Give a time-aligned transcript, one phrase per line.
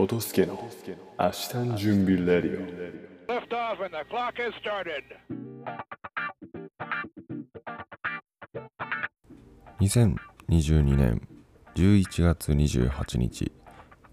[0.00, 0.58] トトスケの
[1.18, 2.66] 明日の準備レディオ。
[3.30, 5.04] Lift off and the clock has started.
[9.78, 11.28] 2022年
[11.74, 13.52] 11月28日。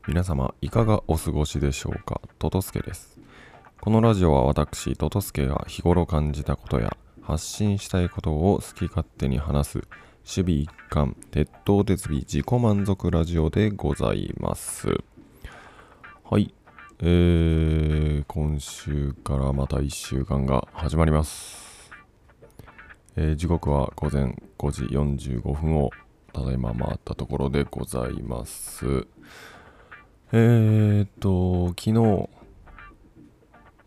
[0.09, 2.19] 皆様いかがお過ごしでしょうか？
[2.38, 3.17] トトスケです。
[3.79, 9.88] このラジオは私トトスケが日頃感じたことや発信したいことを好き勝手に話す守
[10.26, 14.90] 備一貫鉄頭鉄尾自己満足ラジオでございます
[16.30, 16.54] はい
[16.99, 21.90] えー、今週からまた1週間が始まります
[23.16, 24.84] えー時刻は午前5時
[25.30, 25.90] 45分を
[26.34, 29.08] ただいま回ったところでございます。
[30.32, 32.30] えーと、昨日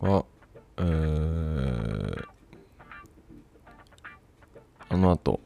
[0.01, 0.25] は、
[0.79, 2.25] えー、
[4.89, 5.39] あの後、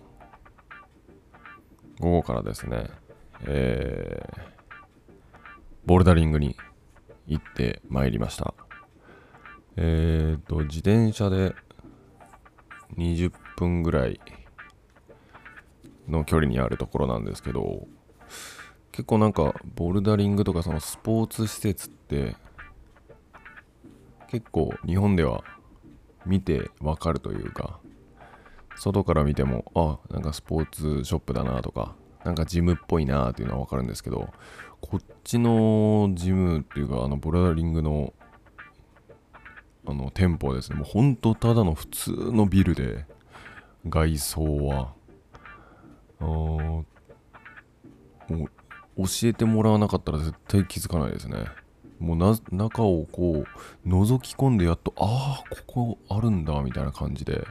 [2.00, 2.86] 午後からですね、
[3.46, 4.40] えー、
[5.84, 6.56] ボルダリングに
[7.26, 8.54] 行ってまいりました。
[9.76, 11.54] えーと、自転車で
[12.96, 14.20] 20分ぐらい
[16.08, 17.86] の距離にあるところなんですけど
[18.92, 22.36] 結構なんかボルダリングとかそのスポーツ施設って
[24.28, 25.42] 結構日本では
[26.26, 27.80] 見てわかるというか
[28.76, 34.30] 外から見てもあなんかスポーツショップだなとかなんかジムっぽいなっていうのはわかるんですけど
[34.86, 38.12] こっちのジムっていうかあのボルダリングの
[39.86, 43.04] あの店舗はですねもうほんとただの普通のビルで
[43.86, 44.94] 外装は
[46.20, 46.84] あも
[48.30, 48.46] う
[48.96, 51.44] 教えてもらわなかったら絶対気づかないですね。
[51.98, 53.44] もうな中をこ
[53.84, 57.46] う覗き込んでやっとああここあるんだみたいな感じで。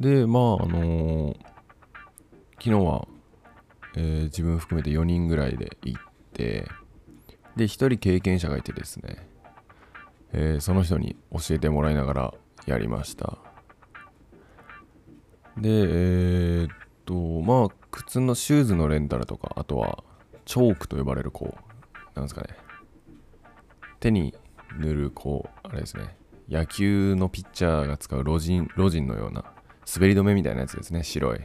[0.00, 1.36] でまああのー
[2.60, 3.06] 昨日は、
[3.96, 6.00] えー自分含めて4人ぐらいで行っ
[6.32, 6.68] て
[7.56, 9.28] で1人経験者がいてですね
[10.32, 12.34] えーその人に教えてもらいながら
[12.66, 13.38] やりました。
[15.56, 16.70] でえーっ
[17.04, 20.04] とまあ靴のシューズのレンタルとかあとは
[20.44, 22.48] チョークと呼ばれるこうなんですかね
[24.00, 24.34] 手に
[24.78, 26.16] 塗るこうあれですね
[26.48, 29.44] 野球のピッチャーが使うロジンロジンのような
[29.92, 31.40] 滑り止めみたいなやつですね白い。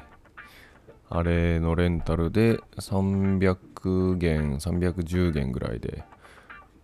[1.16, 6.04] あれのレンタルで300元310元ぐらいで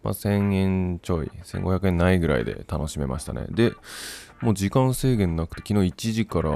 [0.04, 3.48] まあ、1000円ちょい、1500円ないぐらいで楽しめましたね。
[3.50, 3.74] で、
[4.42, 6.52] もう時間制限なくて、昨日1時から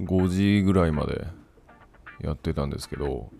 [0.00, 1.26] 5時ぐらいまで
[2.20, 3.30] やってたんですけど、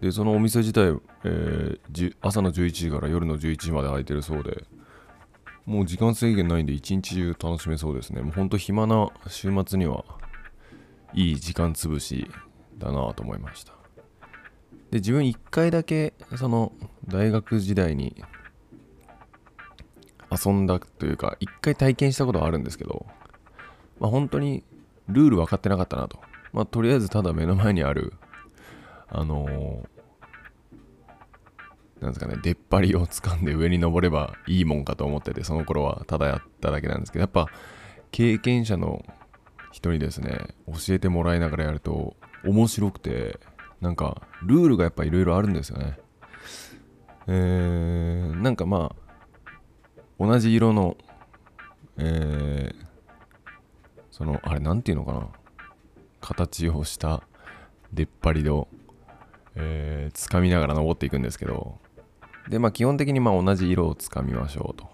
[0.00, 4.64] で、そのお店自体、えー朝の11時から夜の11時まで空いてるそうで、
[5.66, 8.22] もう時間制限ないんで、一日中楽しめそうですね。
[8.22, 10.04] もうほんと暇な週末には、
[11.14, 12.30] いい時間潰し
[12.78, 13.72] だなと思いました。
[14.90, 16.72] で自分1回だけその
[17.08, 18.22] 大学時代に
[20.30, 23.06] 遊んだというか1回体験したことはあるんですけど
[24.00, 24.64] まあ本当に
[25.08, 26.18] ルール分かってなかったなと
[26.52, 28.12] まあとりあえずただ目の前にある
[29.08, 29.92] あのー
[32.02, 37.46] なんですかね出っ張りを掴んで上に登ればいいもんかと思っててその頃はただやっただけなんですけどやっぱ
[38.10, 39.04] 経験者の
[39.72, 43.40] 人にですね教えてもらいながらやると面白くて
[43.80, 45.98] なんかルールがやっぱいろいろあるんですよね。
[47.26, 50.96] えー、なんかまあ同じ色の
[51.98, 52.86] えー、
[54.10, 55.28] そのあれなんていうのかな
[56.20, 57.22] 形をした
[57.92, 58.68] 出っ張りを
[59.54, 61.78] えー、掴みながら登っていくんですけど
[62.48, 64.90] でまあ基本的にまあ同じ色をつかみましょうと。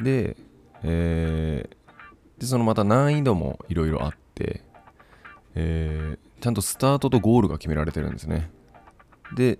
[0.00, 0.36] で
[0.84, 1.76] えー、
[2.38, 4.62] でそのまた難易度もいろいろあって
[5.54, 8.50] えーちゃんとスタートとゴールが決められてるんですね。
[9.34, 9.58] で、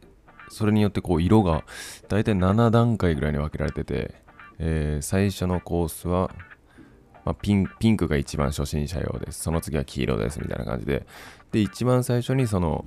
[0.49, 1.65] それによってこう色が
[2.09, 4.15] 大体7段階ぐらいに分けられてて、
[4.61, 6.31] えー最初のコースは、
[7.25, 9.43] まあ、ピンピンクが一番初心者用です。
[9.43, 11.05] その次は黄色ですみたいな感じで。
[11.51, 12.85] で、一番最初にその、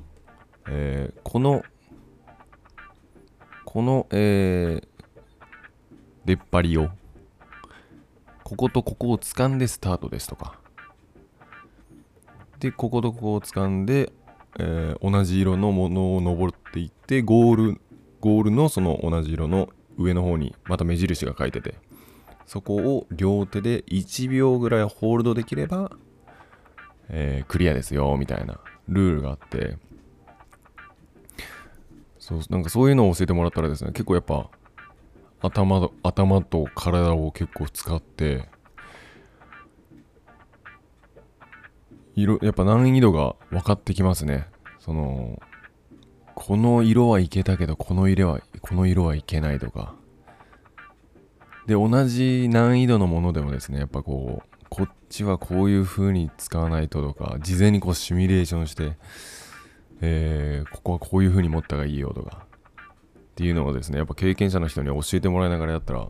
[0.69, 1.63] えーこの、
[3.65, 4.87] この、えー
[6.23, 6.89] 出っ張りを、
[8.51, 10.59] こことここを掴んでスタートですとか、
[12.59, 14.11] でこことここを掴んで、
[14.59, 17.81] えー同じ色のものを登っていってゴール
[18.19, 21.75] ゴールのその同じ色の上の方にまた目印が書いてて
[22.45, 25.89] そこを両手で1秒ぐらいホールドできれば、
[27.07, 28.59] えークリアですよみたいな
[28.89, 29.77] ルールがあって。
[32.19, 34.49] そうなんかそういうのを教えてもらったらですね結構やっぱ
[35.41, 38.47] 頭と頭と体を結構使って
[42.15, 44.47] 色やっぱ難易度が分かってきますね。
[44.79, 45.41] その
[46.35, 49.95] この色はいけたけどこの色はこの色はいけないとか。
[51.67, 58.93] で同じ難易度のものでもですねやっぱこうこっちはこういう風に使わないととか事前にこうシミュレーションして、
[60.01, 62.45] えーここはこういう風に持った方がいいよとか。
[63.31, 66.07] っていうのをですねやっぱ経験者の人に教えてもらいながらやったら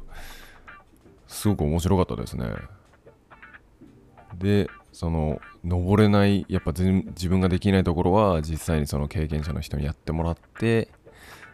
[1.28, 2.48] すごく面白かったですね。
[4.38, 10.90] でその登れないやっぱ自分ができないところは実際にその経験者の人にやってもらって、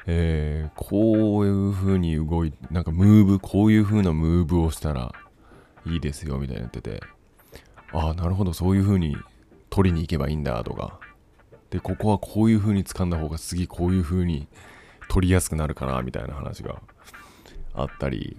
[0.06, 5.14] えーこういう風に動いなんかムーブこういう風なムーブをしたら
[5.86, 7.02] いいですよみたいに言ってて
[7.92, 9.18] ああなるほどそういう風に
[9.70, 11.00] 取りに行けばいいんだとか。
[11.70, 14.48] でここはこういう風に掴んだ方が次こういう風に
[15.10, 16.82] 取りやすくなるかなみたいな話が
[17.74, 18.38] あったり。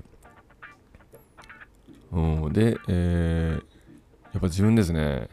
[2.13, 2.53] うん。
[2.53, 3.65] で、えー
[4.35, 5.29] やっぱ自分ですね、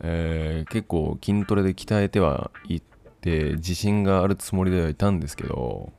[0.00, 2.82] えー結構筋トレで鍛えてはいっ
[3.22, 5.90] て自信があるつもりではいたんですけど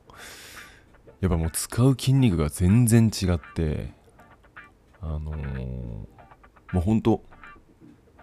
[1.20, 3.92] やっぱもう使う筋肉が全然違って
[5.00, 6.06] あのーも
[6.76, 7.22] う本当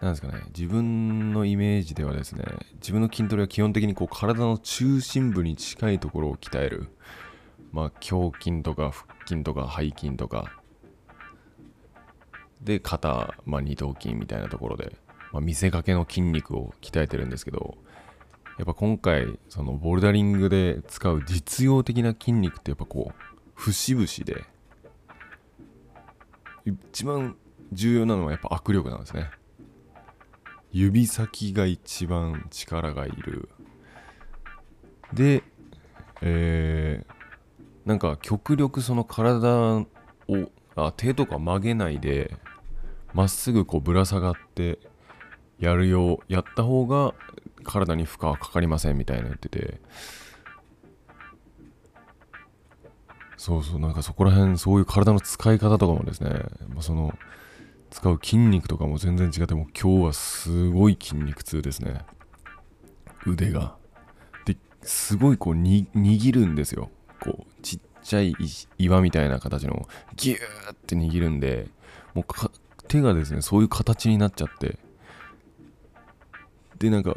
[0.01, 2.43] なんですかね自分のイメージではですね
[2.75, 6.87] 自分の筋トレは基本的にこう体の中心部に近いところを鍛える。
[7.71, 10.53] まあ胸筋とか腹筋とか背筋とか。
[12.61, 14.97] で肩、まあ、二頭筋みたいなところで、
[15.31, 17.77] まあ、見せかけの筋肉を鍛えてるんですけど
[18.57, 23.23] やっぱ今回そのボルダリングで使う実用的な筋肉ってやっぱこう
[23.55, 24.43] 節々で
[26.65, 27.37] 一番
[27.71, 29.31] 重要なのはやっぱ握力なんですね。
[30.71, 33.49] 指先が一番力がいる。
[35.13, 35.43] で
[36.21, 37.19] えー
[37.89, 39.87] なんか極力その体を
[40.75, 42.35] あ手とか曲げないで
[43.15, 44.77] まっすぐこうぶら下がって
[45.57, 47.15] やるようやった方が
[47.63, 49.81] 体に負荷はかかりませんみたいな言ってて。
[53.37, 56.29] そうそうなんかそこら辺そういう体の使い方とかもですね、
[56.67, 57.17] まあ、その
[57.91, 62.01] 使う筋肉とかも全然違ってもう今日はすごい筋肉痛ですね。
[63.25, 63.75] 腕が。
[64.45, 66.89] ですごいこうに握るんですよ。
[67.19, 68.35] こうちっちゃい
[68.77, 69.87] 岩みたいな形の。
[70.15, 71.67] ギューって握るんで
[72.13, 72.25] もう
[72.87, 74.77] 手がですねそういう形になっちゃって。
[76.77, 77.13] でなんか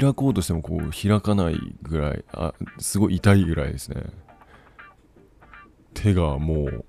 [0.00, 4.04] 開こうとしてもこう開かないぐらいあすごい痛いぐらいですね。
[5.92, 6.84] 手がもう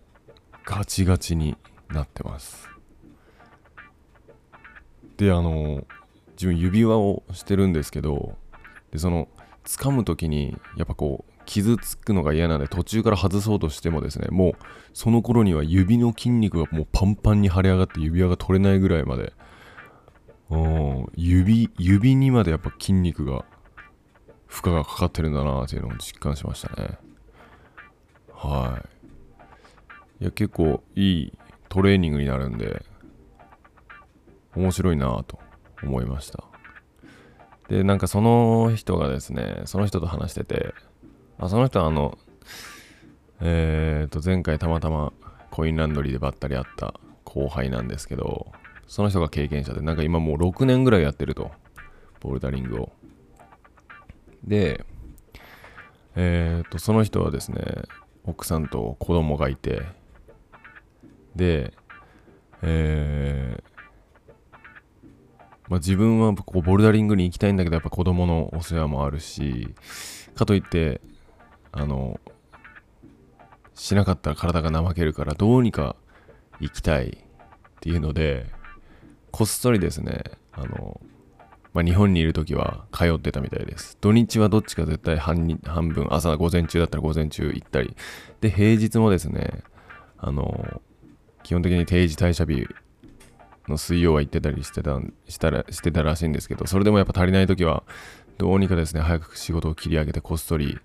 [0.63, 1.57] ガチガチに
[1.89, 2.69] なってます。
[5.17, 5.85] であの
[6.31, 8.35] 自分指輪をしてるんですけど
[8.91, 9.27] でその
[9.65, 14.53] 掴む時にやっぱこう傷つくのが嫌なので途中から外そうとしてもですねもう
[14.93, 19.33] その頃には指の筋肉がもうパンパンに腫れ上がって指輪が取れないぐらいまで
[21.15, 23.45] 指指にまでやっぱ筋肉が
[24.47, 26.99] 負荷がかかってるんだなっていうのを実感しましたね。
[28.31, 28.83] は
[30.19, 30.23] い。
[30.23, 31.33] いや結構いい
[31.69, 32.85] トレーニングになるんで
[34.55, 35.39] 面白いなと
[35.81, 36.43] 思いました。
[37.69, 40.73] でなんかその人がですねその人と話してて
[41.39, 42.17] あその人はあの
[43.39, 45.11] えー、と前回たまたま
[45.49, 46.93] コインランドリーでばったり会った
[47.25, 48.51] 後輩なんですけど
[48.87, 51.51] その人が経験者でなんか今もう6年ぐらいやってると
[52.19, 52.91] ボルダリングを。
[54.43, 54.85] で
[56.15, 57.63] えー、とその人はですね
[58.23, 59.81] 奥さんと子供がいて
[61.35, 61.73] で
[62.61, 63.42] えー
[65.69, 69.73] まあ、自分はこうボルダリングに行きたいんだけどやっぱ子供のお世話もあるし
[70.35, 71.01] かといって
[71.71, 72.19] あの
[73.73, 75.95] しなかったら体が怠けるからどうにか
[76.59, 78.45] 行きたいっていうので
[79.31, 81.01] こっそりですねあの、
[81.73, 83.97] まあ、日本にいる時は通ってたみたいです。
[83.99, 87.95] 土日はどっちか絶対半半分朝午前中だったら午前中行ったり。
[88.41, 89.63] で平日もですね
[90.17, 90.81] あの
[91.41, 92.67] 基本的に定時退社日
[93.67, 97.83] の水曜は行ってたりしてたしたらしてたらしいんですけどそれでもやっぱ足りない時は
[98.37, 100.79] どうにかですね早く仕事を切り上げてこっそり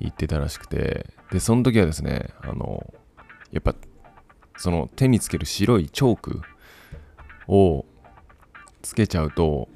[0.00, 2.92] 行ってたらしくてでその時はですねあの
[3.50, 3.74] やっぱ
[4.56, 6.42] その手につける白いチョーク
[7.46, 7.86] を
[8.82, 9.68] つけちゃうと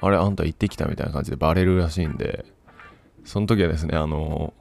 [0.00, 2.44] あれあんた行ってきたみたいな感じでバレるらしいんで
[3.24, 4.52] その時はですねあの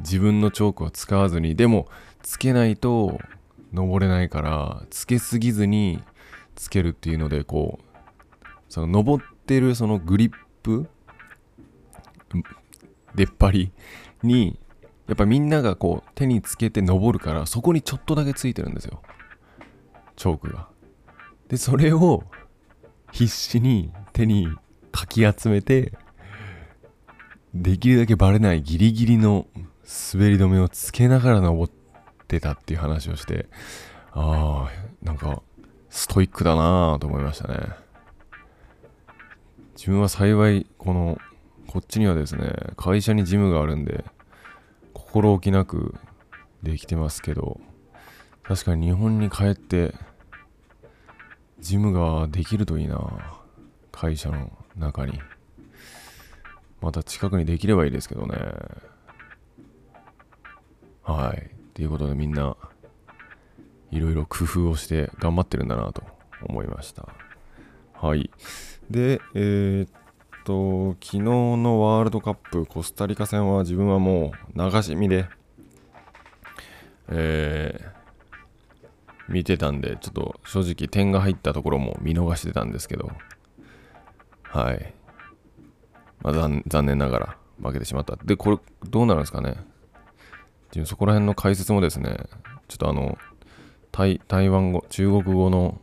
[0.00, 1.88] 自分のチョークを使わずにでも
[2.22, 3.18] つけないと
[3.72, 6.02] 登れないからつけすぎずに
[6.54, 10.32] つけるっていうのでこうその登ってるそのグリッ
[10.62, 10.88] プ
[13.14, 13.72] 出っ張り
[14.22, 14.58] に
[15.06, 19.02] やっぱみんながこう手につけて登るからそこにちょっとだけついてるんですよ。
[20.16, 20.68] チョークが。
[21.48, 22.24] でそれを
[23.10, 24.48] 必死に手に
[24.92, 25.94] かき集めて
[27.54, 29.46] できるだけバレないギリギリの
[30.12, 31.72] 滑り止めをつけながら登っ
[32.28, 33.46] てたっていう話をして
[34.12, 35.42] ああなんか
[35.90, 37.58] ストイックだなぁと思いましたね。
[39.74, 41.18] 自分は幸いこの
[41.66, 44.04] こっちにはですね会社にジムがあるんで
[44.92, 45.94] 心置きなく
[46.62, 47.60] できてますけど
[48.42, 49.94] 確かに日本に帰って
[51.60, 53.40] ジムができるといいな
[53.92, 55.20] 会社の中に。
[56.80, 58.36] また近くにできればいいですけどね。
[61.02, 61.57] はい。
[61.78, 62.56] ということでみんな
[63.92, 66.02] いろいろ工夫をして頑張ってるんだなと
[66.42, 67.06] 思いました。
[67.92, 68.32] はい。
[68.90, 69.90] でえー、っ
[70.44, 75.28] と昨日のワールドカップコスタリカ戦は自分はもう流し見で
[77.06, 83.12] えー、見てたんでちょっと正直点が入ったところも見逃してたんですけど
[84.42, 84.94] はい、
[86.22, 86.32] まあ、
[86.66, 88.16] 残念ながら負けてしまった。
[88.16, 88.58] でこれ
[88.90, 89.67] どうなるんですかね？
[90.68, 92.16] 自分そこら辺の解説もですね
[92.68, 93.18] ちょっとあの
[93.92, 95.80] 台台湾語中国語の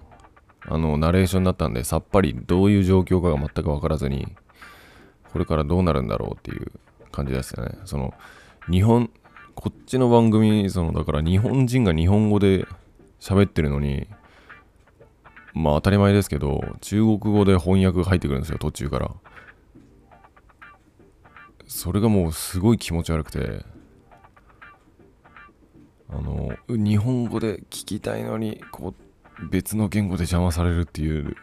[0.68, 4.36] あのナレーションだったんでさっぱりどういう状況かが全く分からずに
[5.32, 6.72] これからどうなるんだろうっていう
[7.12, 7.77] 感じですよね。
[7.86, 8.13] その
[8.72, 9.12] 日本
[9.54, 12.65] こっちの番組そのだから日本人が日本語で
[13.20, 14.08] 喋ってるのに
[15.54, 19.12] まあ当たり前ですけど中国語で翻訳が入ってくるんですよ途中から。
[21.68, 23.65] それがもうすごい気持ち悪くて
[26.09, 28.93] あの日本語で聞きたいのにこ
[29.39, 31.35] う別の言語で邪魔されるっていう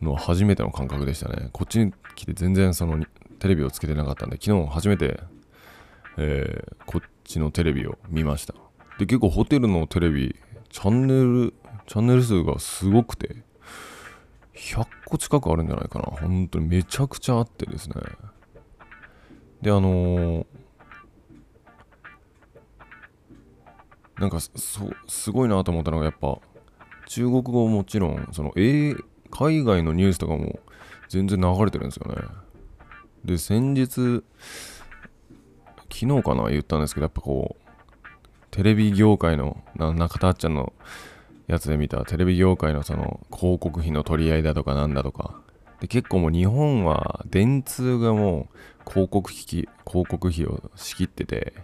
[0.00, 1.50] のは初めての感覚でしたね。
[1.52, 3.04] こっちに来て全然その
[3.38, 5.20] テレビをつけてなかったんで昨日初めて、
[6.16, 8.54] えーこっちのテレビを見ました。
[8.98, 10.34] で結構ホテルのテレビ
[10.70, 11.54] チャンネル
[11.86, 13.36] チャンネル数がすごくて
[14.54, 16.06] 100個近くあるんじゃないかな。
[16.06, 17.94] 本当にめちゃくちゃあってですね。
[19.62, 20.46] であのー
[24.20, 24.50] なんかそ
[25.08, 26.38] すごいなと思ったのがやっぱ
[27.06, 28.94] 中国語もちろんその、え
[29.30, 30.60] 海外のニュースとかも
[31.08, 32.22] 全然流れてるんですよね。
[33.24, 34.22] で先日
[35.92, 37.66] 昨日かな言ったんですけどやっぱこう
[38.50, 40.72] テレビ業界のな中田あっちゃんの
[41.46, 45.40] やつで見たテレビ業界のその広告費の取り合いだとかなんだとか。
[45.80, 48.48] で結構もう日本は電通がも
[48.86, 51.54] う広告費広告費を仕切ってて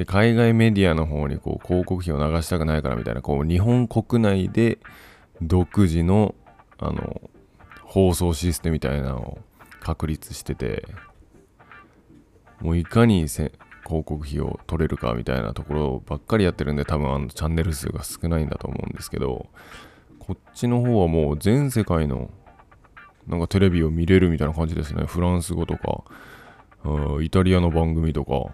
[0.00, 4.78] で海外メディアの方にこう広告費を流したくないからみたいなこう日本国内で
[5.42, 6.34] 独自の
[6.78, 7.20] あの
[7.84, 9.38] 放送システムみたいなのを
[9.80, 10.86] 確立してて
[12.62, 13.52] もういかにせ
[13.84, 19.48] 広告費を取れるかみたいなところばっかりやってるんで多分あのチャンネル数が少ないんだと思うんですけど
[20.18, 22.30] こっちの方はもう全世界の
[23.26, 25.04] なんかテレビを見れるみたいな感じですね。
[25.04, 26.04] フランス語とか
[27.20, 28.50] イタリアの番組とか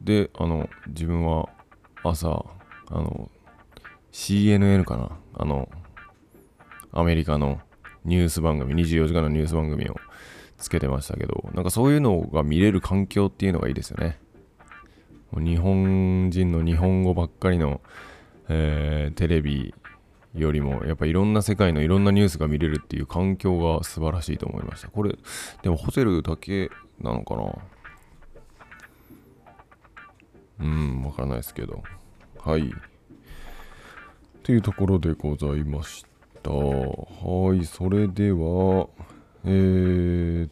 [0.00, 1.48] であの自分は
[2.02, 2.44] 朝
[2.88, 3.30] あの
[4.12, 5.10] CNN かな。
[5.34, 5.68] あの
[6.92, 7.60] アメリカの
[8.04, 9.96] ニュース番組24時間のニュース番組を
[10.58, 14.18] つけてましたけどなんかそういうのが見れる環境っていうのがいいですよね。
[15.32, 17.80] 日本人の日本語ばっかりの、
[18.48, 19.72] えーテレビ
[20.34, 24.88] よりもやっぱいろんな世界のいろんなニュースが見れるっていう環境が素晴らしいと思いました。
[24.88, 25.16] これ
[25.62, 27.52] でもホテルだけなのかな？
[30.60, 31.82] うんわからないですけど。
[32.38, 32.62] はい。
[32.62, 32.64] っ
[34.42, 36.04] ていうところでございまし
[36.42, 36.50] た。
[36.50, 38.88] はいそれでは
[39.44, 40.50] えー、っ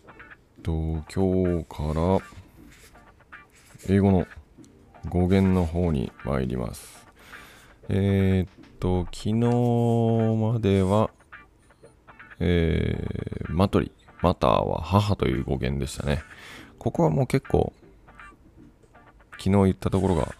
[0.62, 2.18] と今日から
[3.88, 4.26] 英語の
[5.08, 7.06] 語源の方に参ります。
[7.88, 9.34] えー、っと昨日
[10.52, 11.10] までは
[12.40, 13.92] えー、マトリ。
[14.20, 16.22] マターは母という語源でしたね。
[16.78, 17.72] ここはもう結構
[19.38, 20.34] 昨日言ったところが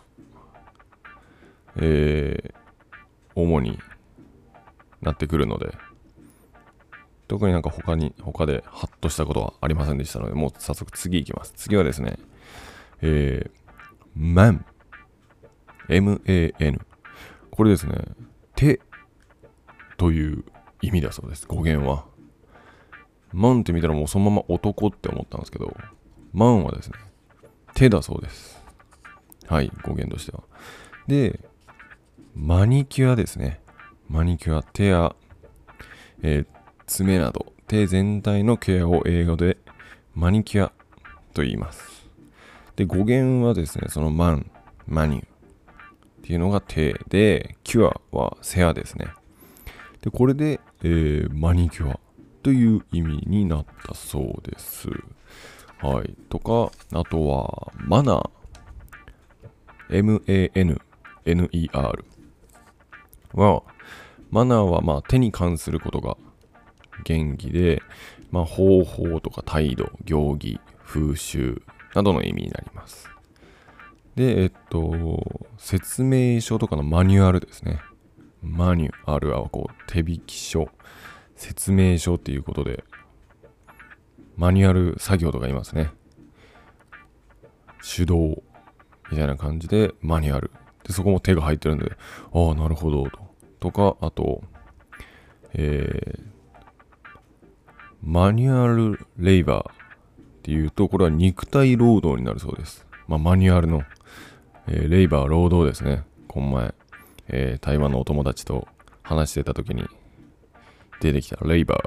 [1.80, 2.54] えー、
[3.34, 3.78] 主に
[5.00, 5.72] なってくるので
[7.28, 11.52] 特になんか他に他でハッとしたことはありませんでしたのでもう早速次いきます。
[11.56, 12.18] 次はですね
[13.02, 13.50] えー、
[14.16, 14.64] man
[15.88, 16.80] M-A-N
[17.50, 17.94] これですね
[18.56, 18.80] 手
[19.96, 20.44] という
[20.82, 21.46] 意味だそうです。
[21.46, 22.06] 語源は。
[23.32, 25.76] マンって見たらもうそのまま男って思ったんですけど
[26.32, 26.98] マンはですね
[27.74, 28.57] 手だそうです。
[29.48, 30.42] はい語源としては。
[31.06, 31.40] で
[32.34, 33.60] マニキュアですね。
[34.08, 35.14] マニキュア手や、
[36.22, 36.46] えー
[36.86, 37.52] 爪など。
[37.66, 39.58] 手全体のケアを英語で
[40.14, 40.72] マニキュア
[41.34, 42.08] と言います。
[42.76, 44.50] で語源はですねそのマン
[44.86, 45.28] マニュっ
[46.22, 49.08] ていうのが手でキュアはセアですね。
[50.02, 51.98] でこれで、えーマニキュア
[52.42, 54.88] という意味になったそうです。
[55.80, 56.14] はい。
[56.28, 58.30] とか、あとは、マナー。
[59.90, 60.85] M-A-N-N-E-R
[63.35, 63.62] は、
[64.30, 66.16] マナーはまあ手に関することが
[67.04, 67.83] 元気で、
[68.30, 71.62] まあ、方法とか態度、行儀、風習
[71.95, 73.09] などの意味になります。
[74.14, 77.80] で、えっと、説明書とかのマニュアルですね。
[78.42, 80.68] マニュアルはこう手引き書、
[81.37, 82.85] 説明書っていうことで、
[84.37, 85.90] マニュアル作業とか言いますね。
[87.97, 88.42] 手動
[89.10, 90.50] みたいな感じでマニュアル。
[90.84, 91.92] で、そこも手が入ってるんで、
[92.32, 93.18] ああ、なるほど、と。
[93.60, 94.42] とか、あと、
[95.54, 96.26] えー、
[98.02, 99.74] マニュアルレイバーっ
[100.42, 102.86] ていうと、これは肉体労働になるそうです。
[103.06, 103.82] まあ、マニュアルの、
[104.66, 106.04] えーレイバー、労働ですね。
[106.26, 106.74] この前、
[107.28, 108.68] えー台湾のお友達と
[109.02, 109.84] 話してた時に
[111.00, 111.80] 出てきたレイバー、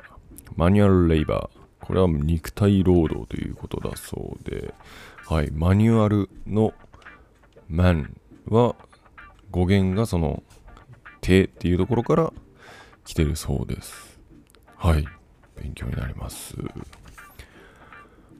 [0.55, 1.61] マニュアルレイバー。
[1.85, 4.73] これは肉体労働ということだそうで、
[5.25, 6.73] はい、マニュアルの
[7.71, 8.75] マンは
[9.49, 10.43] 語源がその
[11.21, 12.33] 手っていうところから
[13.05, 14.19] 来てるそうです。
[14.75, 15.05] はい、
[15.55, 16.57] 勉強になります。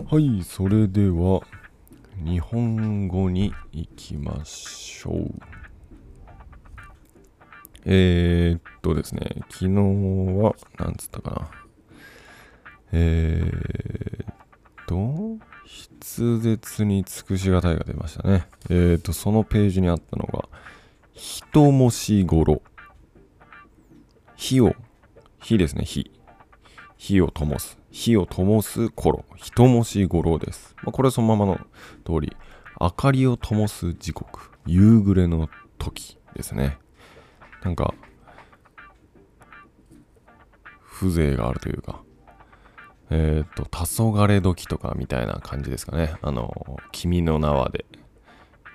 [0.06, 1.42] はい、それでは
[2.18, 5.32] 日本語に行きましょう。
[7.86, 9.70] えー、っとですね、昨日
[10.42, 11.52] は、なんつったかな。
[12.92, 14.36] えー、っ
[14.88, 15.40] と、
[15.72, 18.48] 筆舌に尽くしがたいが出ましたね。
[18.70, 20.50] えー、っと、そのページにあったのが、
[21.14, 22.62] 人もしごろ。
[24.36, 24.76] 火を、
[25.40, 26.12] 火ですね、火。
[26.98, 27.78] 火を灯す。
[27.90, 29.24] 火を灯す頃。
[29.36, 30.76] 人もしごろです。
[30.84, 31.58] まあ、これはそのままの
[32.06, 32.36] 通り、
[32.80, 34.52] 明かりを灯す時刻。
[34.66, 36.78] 夕暮れの時ですね。
[37.64, 37.94] なんか、
[40.86, 42.04] 風情があるというか、
[43.12, 46.16] えっ、と、黄昏時とかみたいな感じですかね。
[46.24, 47.86] あの、君の名はで、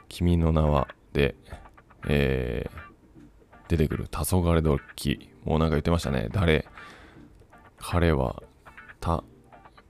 [0.09, 1.35] 君の名はで、
[2.07, 2.87] えー
[3.69, 6.29] 出てくる黄昏時、もうなんか言ってましたね。
[6.31, 6.69] 誰、
[7.79, 8.41] 彼は、
[9.01, 9.25] た、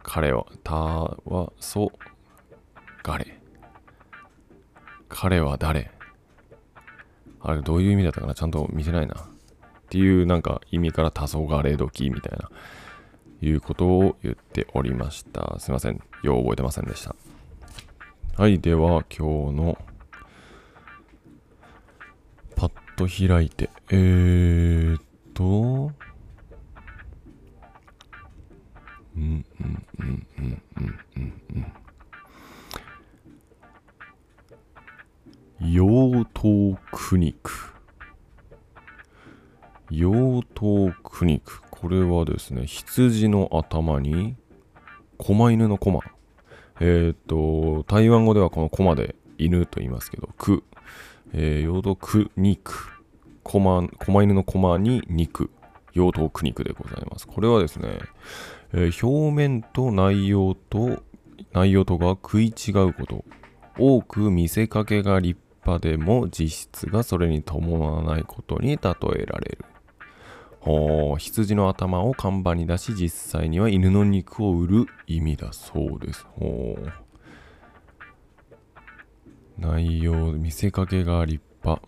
[0.03, 1.93] 彼は、たは、そ、
[3.03, 3.39] がれ。
[5.11, 5.91] 彼は誰？
[7.43, 8.35] あれ、どういう意味だったかな？
[8.35, 9.15] ちゃんと見てないな。
[9.15, 9.19] っ
[9.91, 12.51] ていうなんか意味から黄昏時みたいな、
[13.41, 15.59] いうことを言っておりました。
[15.59, 16.01] すいません。
[16.23, 17.15] よう覚えてませんでした。
[18.37, 19.79] はい、では今日の
[22.55, 25.03] パッと開いて、えーっ
[25.35, 25.93] と、
[29.17, 31.67] うんうんうんうんうんうんうん。
[35.75, 37.76] 妖刀苦肉。
[39.91, 41.63] 妖刀苦肉。
[41.71, 44.37] これはですね、羊の頭に、
[45.19, 46.01] 狛犬の駒。
[46.81, 50.65] えっ、と、台湾語ではこの駒で犬と言いますけど、苦。
[51.33, 53.03] えー、妖刀苦肉。
[53.45, 55.51] 駒、狛犬の駒に肉。
[55.95, 57.27] 妖刀苦肉でございます。
[57.27, 57.99] これはですね、
[58.73, 61.03] えー表面と内容と、
[61.53, 63.25] 内容とが食い違うこと。
[63.79, 69.65] 多く見せかけが立派でも実質がそれに伴わないことに例えられる。
[71.19, 73.09] 羊の頭を看板に出し実
[73.41, 76.27] 際には犬の肉を売る意味だそうです。
[79.59, 81.87] 内容、見せかけが立派。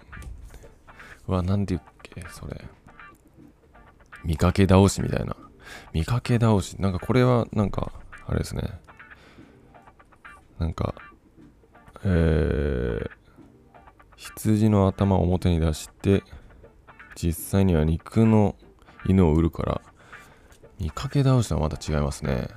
[1.27, 2.65] うわ、なんて言うっけ、それ。
[4.25, 5.37] 見かけ倒しみたいな。
[5.93, 6.77] 見かけ倒し。
[6.81, 7.93] なんかこれは、なんか、
[8.27, 8.63] あれですね。
[10.59, 10.95] なんか、
[12.05, 13.11] えー、
[14.17, 16.23] 羊の頭を表に出して、
[17.17, 18.55] 実際には肉の
[19.07, 19.81] 犬を売るから、
[20.79, 22.49] 見かけ倒しとはまた違いますね。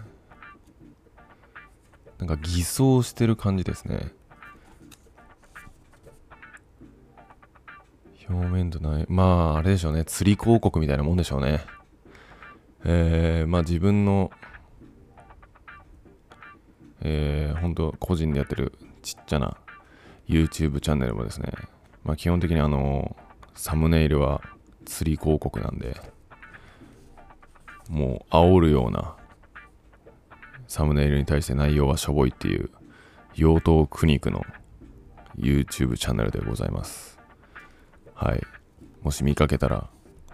[2.20, 4.14] なんか偽装してる感じですね。
[8.30, 10.06] 表面とない、まあ、あれでしょうね。
[10.06, 11.66] 釣り広告みたいなもんでしょうね。
[12.84, 14.32] えー、まあ自分の、
[17.02, 19.58] えー、本当個人でやってるちっちゃな
[20.28, 21.52] YouTube チャンネルもですね、
[22.04, 23.16] まあ基本的にあの、
[23.54, 24.42] サムネイルは
[24.86, 26.00] 釣り広告なんで、
[27.92, 29.18] もう煽るような
[30.66, 32.72] サムネイルに対して内容はしょぼいっていう、
[33.38, 34.46] 妖刀苦肉の
[35.38, 37.20] YouTube チャンネルでございます。
[38.16, 38.42] はい。
[39.02, 39.90] もし見かけたら、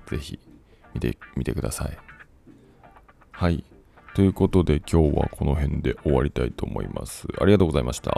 [0.06, 0.40] ぜひ
[0.94, 1.98] 見てみてください。
[3.32, 3.64] はい。
[4.14, 7.28] ということで今日はこの辺で終わりたいと思います。
[7.42, 8.16] ありがとうございました。